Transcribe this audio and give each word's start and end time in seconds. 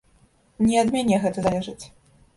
Не 0.69 0.79
ад 0.83 0.87
мяне 0.95 1.21
гэта 1.27 1.39
залежыць. 1.49 1.81